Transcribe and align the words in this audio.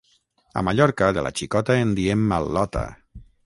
A 0.61 0.63
Mallorca 0.69 1.11
de 1.19 1.25
la 1.27 1.33
xicota 1.41 1.77
en 1.85 1.95
diem 2.01 2.27
al·lota. 2.41 2.87